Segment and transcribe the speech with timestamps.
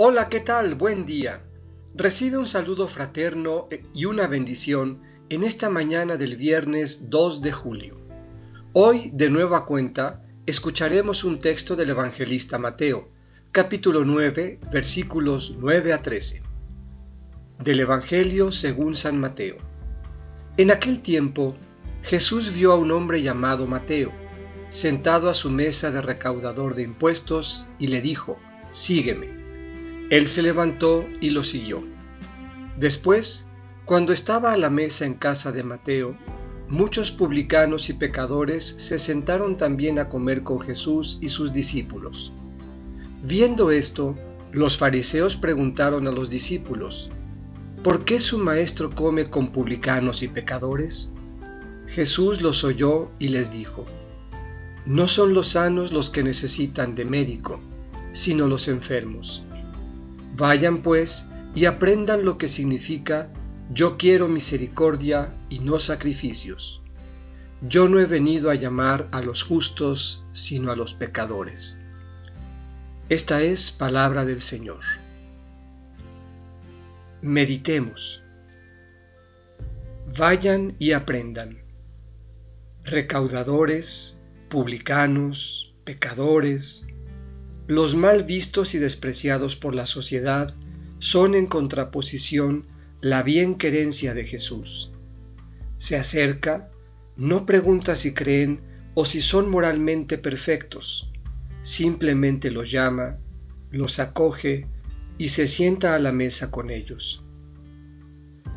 [0.00, 0.76] Hola, ¿qué tal?
[0.76, 1.42] Buen día.
[1.96, 8.00] Recibe un saludo fraterno y una bendición en esta mañana del viernes 2 de julio.
[8.74, 13.08] Hoy, de nueva cuenta, escucharemos un texto del evangelista Mateo,
[13.50, 16.44] capítulo 9, versículos 9 a 13.
[17.58, 19.56] Del Evangelio según San Mateo.
[20.58, 21.56] En aquel tiempo,
[22.04, 24.12] Jesús vio a un hombre llamado Mateo,
[24.68, 28.38] sentado a su mesa de recaudador de impuestos, y le dijo,
[28.70, 29.37] Sígueme.
[30.10, 31.82] Él se levantó y lo siguió.
[32.78, 33.48] Después,
[33.84, 36.16] cuando estaba a la mesa en casa de Mateo,
[36.68, 42.32] muchos publicanos y pecadores se sentaron también a comer con Jesús y sus discípulos.
[43.22, 44.16] Viendo esto,
[44.50, 47.10] los fariseos preguntaron a los discípulos,
[47.82, 51.12] ¿por qué su maestro come con publicanos y pecadores?
[51.86, 53.84] Jesús los oyó y les dijo,
[54.86, 57.60] No son los sanos los que necesitan de médico,
[58.12, 59.42] sino los enfermos.
[60.38, 63.28] Vayan pues y aprendan lo que significa
[63.72, 66.80] yo quiero misericordia y no sacrificios.
[67.60, 71.80] Yo no he venido a llamar a los justos, sino a los pecadores.
[73.08, 74.78] Esta es palabra del Señor.
[77.20, 78.22] Meditemos.
[80.16, 81.58] Vayan y aprendan.
[82.84, 86.86] Recaudadores, publicanos, pecadores,
[87.68, 90.54] los mal vistos y despreciados por la sociedad
[91.00, 92.66] son en contraposición
[93.02, 94.90] la bien querencia de Jesús.
[95.76, 96.70] Se acerca,
[97.18, 98.62] no pregunta si creen
[98.94, 101.12] o si son moralmente perfectos,
[101.60, 103.18] simplemente los llama,
[103.70, 104.66] los acoge
[105.18, 107.22] y se sienta a la mesa con ellos.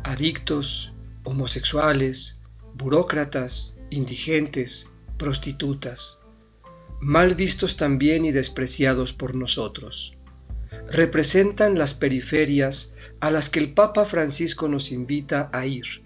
[0.06, 0.94] Adictos,
[1.26, 2.42] homosexuales,
[2.76, 6.22] burócratas, indigentes, prostitutas,
[7.02, 10.14] mal vistos también y despreciados por nosotros.
[10.88, 16.04] Representan las periferias a las que el Papa Francisco nos invita a ir,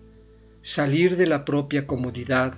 [0.62, 2.58] salir de la propia comodidad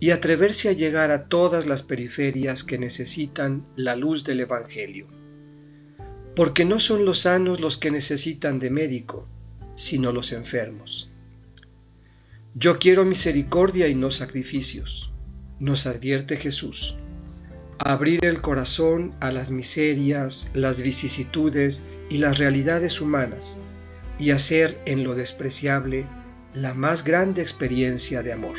[0.00, 5.06] y atreverse a llegar a todas las periferias que necesitan la luz del Evangelio.
[6.34, 9.28] Porque no son los sanos los que necesitan de médico,
[9.76, 11.10] sino los enfermos.
[12.54, 15.12] Yo quiero misericordia y no sacrificios,
[15.58, 16.96] nos advierte Jesús
[17.78, 23.58] abrir el corazón a las miserias, las vicisitudes y las realidades humanas
[24.18, 26.06] y hacer en lo despreciable
[26.52, 28.56] la más grande experiencia de amor.